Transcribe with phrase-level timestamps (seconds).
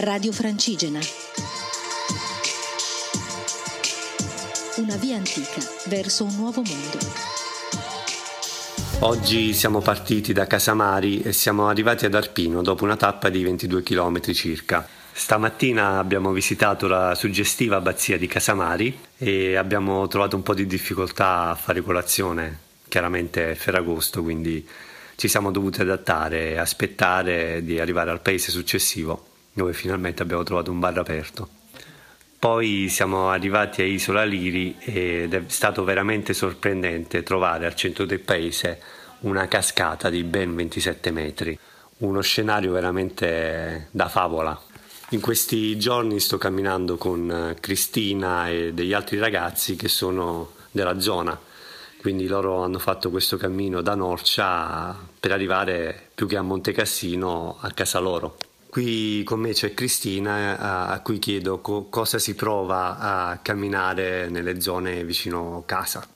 [0.00, 1.00] Radio Francigena.
[4.76, 6.98] Una via antica verso un nuovo mondo.
[9.00, 13.82] Oggi siamo partiti da Casamari e siamo arrivati ad Arpino dopo una tappa di 22
[13.82, 14.86] km circa.
[15.12, 21.50] Stamattina abbiamo visitato la suggestiva abbazia di Casamari e abbiamo trovato un po' di difficoltà
[21.50, 22.58] a fare colazione.
[22.86, 24.64] Chiaramente è Ferragosto, quindi
[25.16, 29.28] ci siamo dovuti adattare e aspettare di arrivare al paese successivo
[29.58, 31.48] dove finalmente abbiamo trovato un bar aperto.
[32.38, 38.20] Poi siamo arrivati a Isola Liri ed è stato veramente sorprendente trovare al centro del
[38.20, 38.80] paese
[39.22, 41.58] una cascata di ben 27 metri,
[41.98, 44.56] uno scenario veramente da favola.
[45.10, 51.36] In questi giorni sto camminando con Cristina e degli altri ragazzi che sono della zona,
[52.00, 57.56] quindi loro hanno fatto questo cammino da Norcia per arrivare più che a Monte Cassino
[57.60, 58.36] a casa loro.
[58.70, 64.60] Qui con me c'è Cristina a cui chiedo co- cosa si prova a camminare nelle
[64.60, 66.06] zone vicino casa.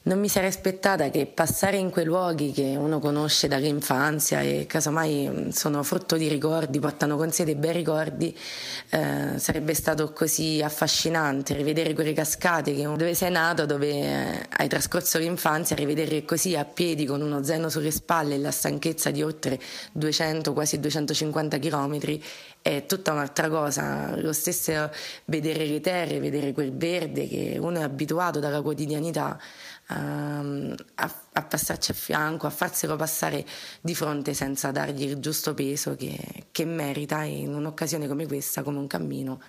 [0.00, 5.28] Non mi sarei aspettata che passare in quei luoghi che uno conosce dall'infanzia e casomai
[5.28, 8.34] mm, sono frutto di ricordi, portano con sé dei bei ricordi,
[8.90, 14.68] eh, sarebbe stato così affascinante rivedere quelle cascate che, dove sei nato, dove eh, hai
[14.68, 19.22] trascorso l'infanzia, rivedere così a piedi con uno zaino sulle spalle e la stanchezza di
[19.22, 19.58] oltre
[19.92, 22.18] 200, quasi 250 km
[22.62, 24.16] è tutta un'altra cosa.
[24.16, 24.90] Lo stesso
[25.24, 29.38] vedere le terre, vedere quel verde che uno è abituato dalla quotidianità
[29.98, 33.44] um, a, a, passarci a fianco, a farselo passare
[33.80, 38.78] di fronte senza dargli il giusto peso che, che merita in un'occasione come questa, come
[38.78, 39.40] un cammino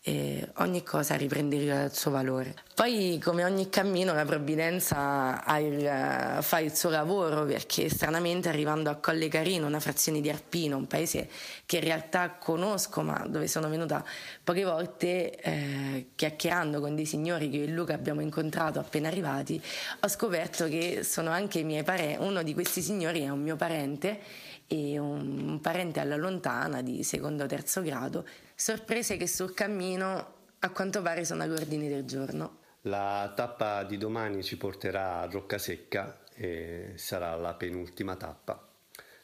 [0.00, 2.54] e ogni cosa riprendeva il suo valore.
[2.74, 8.94] Poi, come ogni cammino, la provvidenza il, fa il suo lavoro perché stranamente arrivando a
[8.94, 11.28] Colle Carino, una frazione di Arpino, un paese
[11.66, 14.04] che in realtà conosco ma dove sono venuta
[14.44, 19.60] poche volte, eh, chiacchierando con dei signori che io e Luca abbiamo incontrato appena arrivati,
[20.00, 23.56] ho scoperto che sono anche i miei parenti, uno di questi signori è un mio
[23.56, 24.20] parente
[24.68, 30.70] e un parente alla lontana di secondo o terzo grado, sorprese che sul cammino a
[30.70, 32.58] quanto pare sono all'ordine del giorno.
[32.82, 38.68] La tappa di domani ci porterà a Roccasecca e sarà la penultima tappa.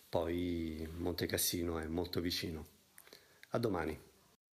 [0.08, 2.66] Poi Monte Cassino è molto vicino.
[3.50, 4.12] A domani.